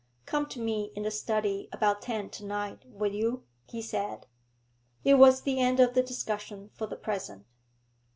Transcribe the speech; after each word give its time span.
'Come 0.25 0.47
to 0.47 0.59
me 0.59 0.91
in 0.95 1.03
the 1.03 1.11
study 1.11 1.69
about 1.71 2.01
ten 2.01 2.31
to 2.31 2.43
night, 2.43 2.85
will 2.87 3.11
you?' 3.13 3.43
he 3.69 3.83
said. 3.83 4.25
It 5.03 5.13
was 5.19 5.41
the 5.43 5.59
end 5.59 5.79
of 5.79 5.93
the 5.93 6.01
discussion 6.01 6.71
for 6.73 6.87
the 6.87 6.95
present. 6.95 7.45